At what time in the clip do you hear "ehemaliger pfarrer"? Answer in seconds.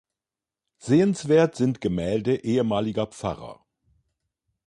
2.43-3.63